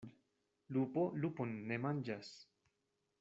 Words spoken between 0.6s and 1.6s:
Lupo lupon